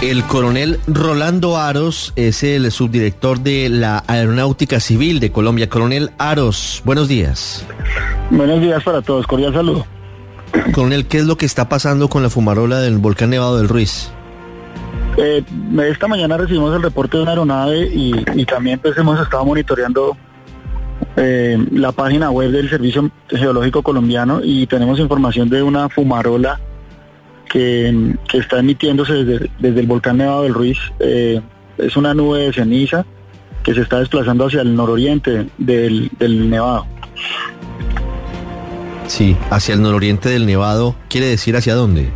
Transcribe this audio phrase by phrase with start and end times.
[0.00, 5.68] El coronel Rolando Aros es el subdirector de la Aeronáutica Civil de Colombia.
[5.68, 7.66] Coronel Aros, buenos días.
[8.30, 9.84] Buenos días para todos, cordial saludo.
[10.72, 14.12] Coronel, ¿qué es lo que está pasando con la fumarola del volcán Nevado del Ruiz?
[15.16, 15.42] Eh,
[15.90, 20.16] esta mañana recibimos el reporte de una aeronave y, también pues hemos estado monitoreando
[21.16, 26.60] eh, la página web del Servicio Geológico Colombiano y tenemos información de una fumarola
[27.48, 30.78] que, está emitiéndose desde, el volcán Nevado del Ruiz.
[31.00, 31.40] Eh,
[31.78, 33.04] es una nube de ceniza
[33.62, 36.10] que se está desplazando hacia el nororiente del,
[36.50, 36.86] Nevado.
[39.06, 42.10] Sí, hacia el nororiente del Nevado, ¿quiere decir hacia dónde?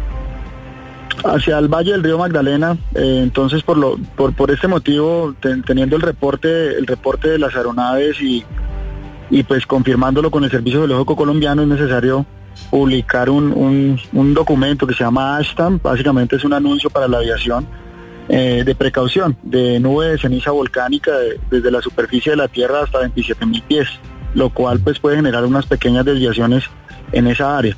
[1.25, 2.77] Hacia el valle del río Magdalena.
[2.95, 7.55] Eh, entonces, por, lo, por, por este motivo, teniendo el reporte, el reporte de las
[7.55, 8.45] aeronaves y,
[9.31, 12.27] y pues confirmándolo con el Servicio Geológico Colombiano, es necesario
[12.71, 17.67] publicar un, un, documento que se llama ASTAM, básicamente es un anuncio para la aviación
[18.29, 21.13] eh, de precaución de nube de ceniza volcánica
[21.51, 23.89] desde la superficie de la Tierra hasta 27 mil pies,
[24.35, 26.65] lo cual pues puede generar unas pequeñas desviaciones
[27.13, 27.77] en esa área.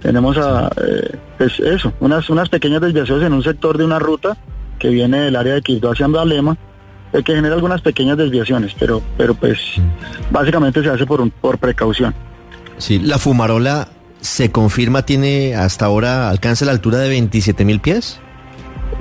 [0.00, 4.36] Tenemos a, eh, pues eso, unas, unas pequeñas desviaciones en un sector de una ruta
[4.78, 6.56] que viene del área de Quibdó hacia Andalema,
[7.12, 9.58] eh, que genera algunas pequeñas desviaciones, pero, pero pues
[10.30, 12.14] básicamente se hace por, un, por precaución.
[12.78, 13.88] Sí, la fumarola
[14.20, 18.20] se confirma tiene hasta ahora alcanza la altura de 27 mil pies?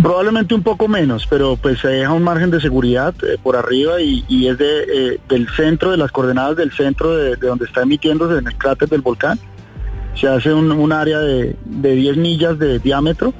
[0.02, 4.00] Probablemente un poco menos, pero pues se deja un margen de seguridad eh, por arriba
[4.00, 8.38] y, es de, eh, del centro, de las coordenadas del centro de, donde está emitiéndose
[8.38, 9.38] en el cráter del volcán.
[10.16, 13.34] Se hace un, área de, de, 10 millas de diámetro,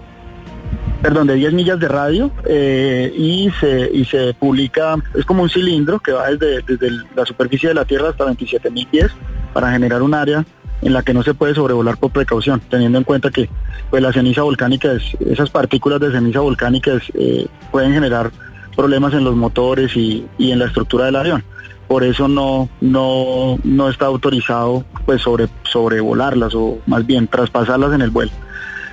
[1.02, 5.50] perdón, de 10 millas de radio eh, y, se, y se publica, es como un
[5.50, 9.12] cilindro que va desde, desde la superficie de la Tierra hasta 27 mil pies
[9.54, 10.46] para generar un área
[10.82, 13.50] en la que no se puede sobrevolar por precaución, teniendo en cuenta que
[13.90, 18.32] pues la ceniza volcánica, es, esas partículas de ceniza volcánica eh, pueden generar
[18.76, 21.44] problemas en los motores y, en la estructura del avión.
[21.88, 28.02] Por eso no, no, no está autorizado pues sobre, sobrevolarlas o más bien traspasarlas en
[28.02, 28.32] el vuelo.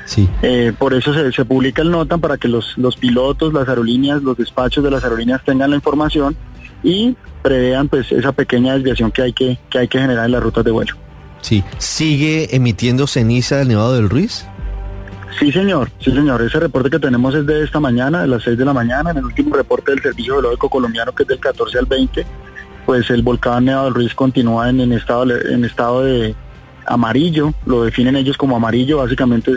[0.06, 0.28] Sí.
[0.42, 4.22] Eh, por eso se, se, publica el NOTAM para que los, los pilotos, las aerolíneas,
[4.22, 6.36] los despachos de las aerolíneas tengan la información
[6.82, 10.42] y prevean pues esa pequeña desviación que hay que, que hay que generar en las
[10.42, 10.94] rutas de vuelo.
[11.42, 11.62] Sí.
[11.78, 14.46] ¿Sigue emitiendo ceniza del Nevado del Ruiz?
[15.38, 15.90] Sí, señor.
[16.00, 16.40] Sí, señor.
[16.42, 19.10] Ese reporte que tenemos es de esta mañana, de las 6 de la mañana.
[19.10, 22.26] En el último reporte del Servicio Geológico Colombiano, que es del 14 al 20,
[22.86, 26.34] pues el volcán Nevado del Ruiz continúa en, estado, en estado de
[26.86, 27.52] amarillo.
[27.66, 28.98] Lo definen ellos como amarillo.
[28.98, 29.56] Básicamente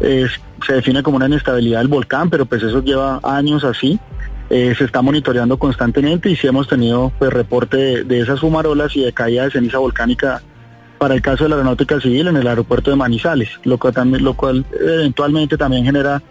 [0.00, 0.30] es,
[0.66, 4.00] se define como una inestabilidad del volcán, pero pues eso lleva años así.
[4.48, 8.96] Eh, se está monitoreando constantemente y sí hemos tenido pues reporte de, de esas fumarolas
[8.96, 10.40] y de caída de ceniza volcánica
[10.98, 14.24] para el caso de la aeronáutica civil en el aeropuerto de Manizales, lo cual, también,
[14.24, 16.22] lo cual eventualmente también genera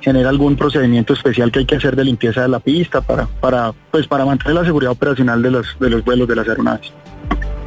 [0.00, 3.72] genera algún procedimiento especial que hay que hacer de limpieza de la pista para para
[3.90, 6.92] pues para mantener la seguridad operacional de los de los vuelos de las aeronaves.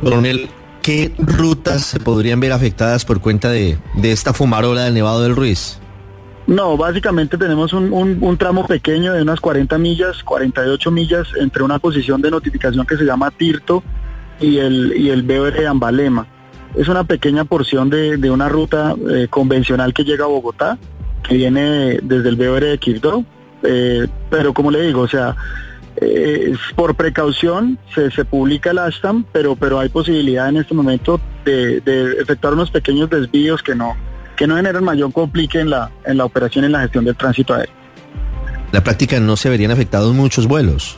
[0.02, 0.50] Coronel,
[0.82, 5.36] ¿qué rutas se podrían ver afectadas por cuenta de, de esta fumarola del Nevado del
[5.36, 5.80] Ruiz?
[6.46, 11.64] No, básicamente tenemos un, un, un, tramo pequeño de unas 40 millas, 48 millas entre
[11.64, 13.82] una posición de notificación que se llama Tirto
[14.42, 16.28] y el, y el BR de Ambalema
[16.76, 20.78] es una pequeña porción de, una ruta eh, convencional que llega a Bogotá,
[21.22, 23.24] que viene desde el BR de Quibdó,
[23.64, 25.36] eh, pero como le digo, o sea,
[25.98, 31.22] eh, por precaución se, se publica el ASTAM, pero, pero hay posibilidad en este momento
[31.46, 31.82] de,
[32.20, 33.96] efectuar unos pequeños desvíos que no,
[34.36, 37.54] que no generan mayor complique en la, en la operación en la gestión del tránsito
[37.54, 37.74] aéreo.
[38.72, 40.98] La práctica no se verían afectados muchos vuelos.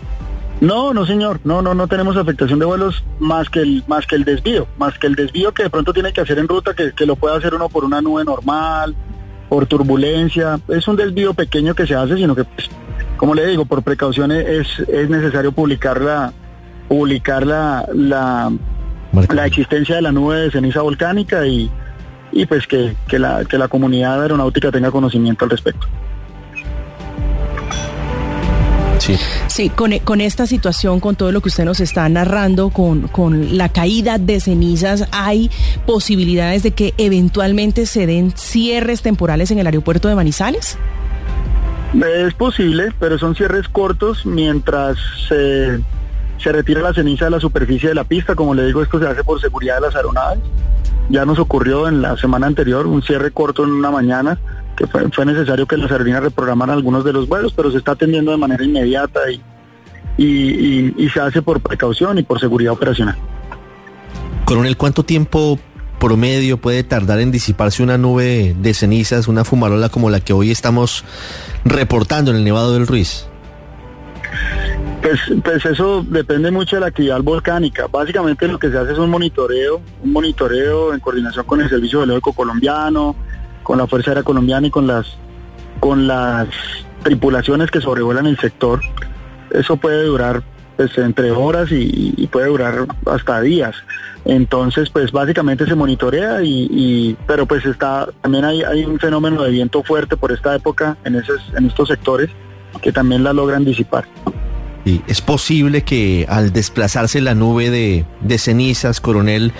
[0.61, 4.15] No, no señor, no, no, no tenemos afectación de vuelos más que el, más que
[4.15, 6.93] el desvío, más que el desvío que de pronto tiene que hacer en ruta, que,
[6.93, 8.95] que lo puede hacer uno por una nube normal,
[9.49, 12.69] por turbulencia, es un desvío pequeño que se hace, sino que, pues,
[13.17, 16.31] como le digo, por precauciones es, es necesario publicar la,
[16.87, 18.51] publicar la, la,
[19.33, 21.69] la existencia de la nube de ceniza volcánica y,
[22.31, 25.87] y pues que, que, la, que la comunidad aeronáutica tenga conocimiento al respecto.
[29.47, 33.69] Sí, con, esta situación, con todo lo que usted nos está narrando, con, con la
[33.69, 35.51] caída de cenizas, ¿hay
[35.85, 40.77] posibilidades de que eventualmente se den cierres temporales en el aeropuerto de Manizales?
[41.93, 44.97] Es posible, pero son cierres cortos mientras
[45.29, 45.79] se,
[46.37, 48.35] se retira la ceniza de la superficie de la pista.
[48.35, 50.39] Como le digo, esto se hace por seguridad de las aeronaves.
[51.09, 54.39] Ya nos ocurrió en la semana anterior un cierre corto en una mañana
[54.75, 58.31] que fue, necesario que las aerolíneas reprogramaran algunos de los vuelos, pero se está atendiendo
[58.31, 59.19] de manera inmediata
[60.17, 63.15] y, y, se hace por precaución y por seguridad operacional.
[64.45, 65.59] Coronel, ¿cuánto tiempo
[65.99, 70.51] promedio puede tardar en disiparse una nube de cenizas, una fumarola como la que hoy
[70.51, 71.03] estamos
[71.63, 73.27] reportando en el Nevado del Ruiz?
[75.01, 77.87] Pues, pues eso depende mucho de la actividad volcánica.
[77.87, 81.99] Básicamente lo que se hace es un monitoreo, un monitoreo en coordinación con el Servicio
[81.99, 83.15] Geológico Colombiano,
[83.65, 85.17] con la Fuerza Aérea Colombiana y con las
[85.81, 86.47] con las
[87.03, 88.79] tripulaciones que sobrevuelan el sector.
[89.51, 90.43] Eso puede durar
[90.77, 93.75] pues entre horas y, puede durar hasta días.
[94.25, 99.51] Entonces, pues básicamente se monitorea y, pero pues está también hay, hay un fenómeno de
[99.51, 102.29] viento fuerte por esta época en esos en estos sectores
[102.81, 104.05] que también la logran disipar.
[104.83, 109.51] Y es posible que al desplazarse la nube de, de cenizas, coronel,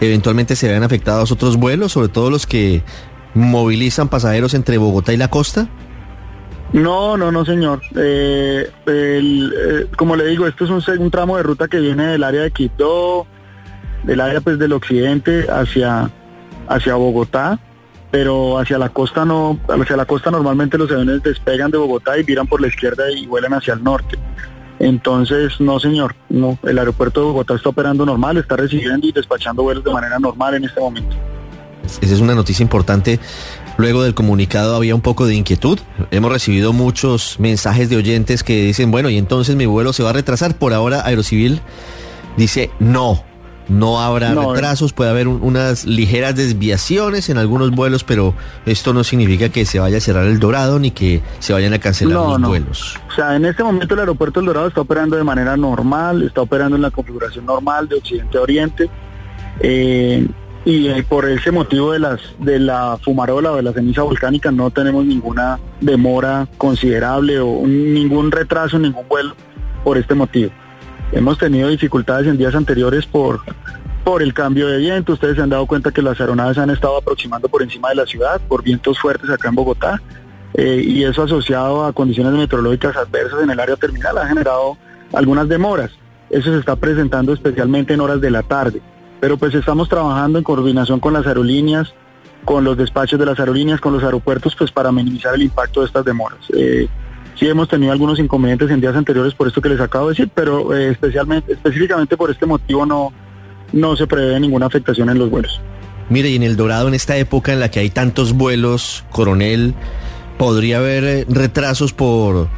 [0.00, 2.82] eventualmente se vean afectados otros vuelos, sobre todo los que
[3.34, 5.68] movilizan pasajeros entre Bogotá y la costa.
[6.72, 7.82] No, no, no, señor.
[7.96, 12.42] Eh, eh, como le digo, esto es un, tramo de ruta que viene del área
[12.42, 13.26] de Quito,
[14.02, 16.10] del área pues del occidente hacia,
[16.68, 17.60] hacia Bogotá,
[18.10, 22.24] pero hacia la costa no, hacia la costa normalmente los aviones despegan de Bogotá y
[22.24, 24.18] viran por la izquierda y vuelan hacia el norte.
[24.78, 29.62] Entonces, no, señor, no, el aeropuerto de Bogotá está operando normal, está recibiendo y despachando
[29.62, 31.16] vuelos de manera normal en este momento.
[32.00, 33.20] Esa es una noticia importante
[33.76, 35.78] Luego del comunicado había un poco de inquietud.
[36.10, 40.10] Hemos recibido muchos mensajes de oyentes que dicen, bueno, y entonces mi vuelo se va
[40.10, 40.56] a retrasar.
[40.56, 41.60] Por ahora Aerocivil
[42.36, 43.24] dice no.
[43.68, 48.34] No habrá retrasos, puede haber unas ligeras desviaciones en algunos vuelos, pero
[48.66, 51.78] esto no significa que se vaya a cerrar el Dorado ni que se vayan a
[51.78, 52.96] cancelar los vuelos.
[53.10, 56.42] O sea, en este momento el aeropuerto del Dorado está operando de manera normal, está
[56.42, 58.90] operando en la configuración normal de Occidente a Oriente.
[59.60, 60.26] Eh,
[60.64, 64.50] y eh, por ese motivo de las de la fumarola o de la ceniza volcánica
[64.50, 69.34] no tenemos ninguna demora considerable o ningún retraso, ningún vuelo
[69.84, 70.50] por este motivo.
[71.14, 73.40] Hemos tenido dificultades en días anteriores por
[74.02, 75.14] por el cambio de viento.
[75.14, 78.04] Ustedes se han dado cuenta que las aeronaves han estado aproximando por encima de la
[78.04, 80.02] ciudad por vientos fuertes acá en Bogotá
[80.54, 84.76] eh, y eso asociado a condiciones meteorológicas adversas en el área terminal ha generado
[85.12, 85.92] algunas demoras.
[86.30, 88.82] Eso se está presentando especialmente en horas de la tarde.
[89.20, 91.94] Pero pues estamos trabajando en coordinación con las aerolíneas,
[92.44, 95.86] con los despachos de las aerolíneas, con los aeropuertos, pues para minimizar el impacto de
[95.86, 96.40] estas demoras.
[96.54, 96.88] Eh,
[97.34, 100.30] sí hemos tenido algunos inconvenientes en días anteriores por esto que les acabo de decir,
[100.34, 103.12] pero eh, especialmente, específicamente por este motivo no,
[103.72, 105.60] no se prevé ninguna afectación en los vuelos.
[106.10, 109.74] Mire, y en El Dorado, en esta época en la que hay tantos vuelos, coronel,
[110.38, 112.48] ¿podría haber eh, retrasos por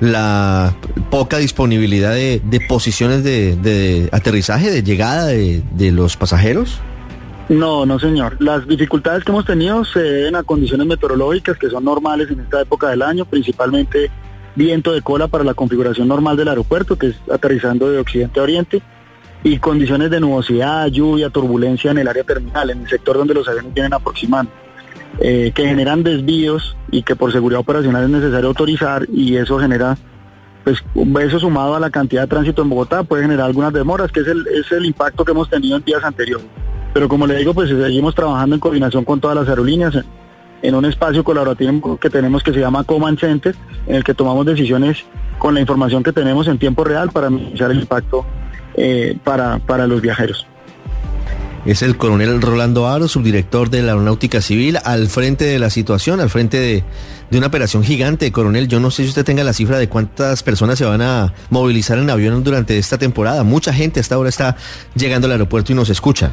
[0.00, 0.74] la
[1.10, 6.80] poca disponibilidad de, posiciones de, aterrizaje, de llegada de, los pasajeros?
[7.48, 8.36] No, no señor.
[8.40, 12.62] Las dificultades que hemos tenido se deben a condiciones meteorológicas que son normales en esta
[12.62, 14.10] época del año, principalmente
[14.54, 18.42] viento de cola para la configuración normal del aeropuerto, que es aterrizando de occidente a
[18.42, 18.82] oriente,
[19.44, 23.48] y condiciones de nubosidad, lluvia, turbulencia en el área terminal, en el sector donde los
[23.48, 24.50] aviones vienen aproximando.
[25.20, 29.98] Eh, que generan desvíos y que por seguridad operacional es necesario autorizar y eso genera,
[30.64, 30.82] pues
[31.20, 34.26] eso sumado a la cantidad de tránsito en Bogotá puede generar algunas demoras, que es
[34.26, 36.46] el, es el impacto que hemos tenido en días anteriores.
[36.94, 39.98] Pero como le digo, pues seguimos trabajando en coordinación con todas las aerolíneas
[40.62, 43.54] en, un espacio colaborativo que tenemos que se llama Command Center,
[43.86, 45.04] en el que tomamos decisiones
[45.38, 48.24] con la información que tenemos en tiempo real para minimizar el impacto
[48.74, 50.46] eh, para, para los viajeros
[51.64, 56.20] es el coronel Rolando Aro, subdirector de la Aeronáutica Civil, al frente de la situación,
[56.20, 56.84] al frente de,
[57.38, 58.32] una operación gigante.
[58.32, 61.32] Coronel, yo no sé si usted tenga la cifra de cuántas personas se van a
[61.50, 63.44] movilizar en avión durante esta temporada.
[63.44, 64.56] Mucha gente hasta ahora está
[64.94, 66.32] llegando al aeropuerto y nos escucha.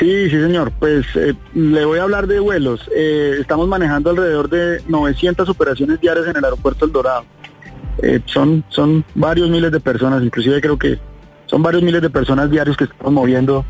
[0.00, 0.72] Sí, sí, señor.
[0.78, 2.80] Pues eh, le voy a hablar de vuelos.
[2.96, 7.24] Eh, estamos manejando alrededor de 900 operaciones diarias en el aeropuerto El Dorado.
[8.02, 10.98] Eh, son, son varios miles de personas, inclusive creo que
[11.44, 13.66] son varios miles de personas diarios que estamos moviendo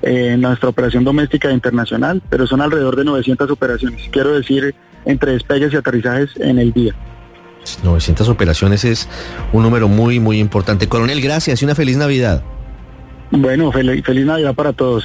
[0.00, 4.08] en nuestra operación doméstica e internacional, pero son alrededor de 900 operaciones.
[4.10, 4.74] Quiero decir,
[5.04, 6.94] entre despegues y aterrizajes en el día.
[7.82, 9.06] 900 operaciones es
[9.52, 10.88] un número muy, muy importante.
[10.88, 12.42] Coronel, gracias y una feliz Navidad.
[13.30, 15.04] Bueno, feliz Navidad para todos.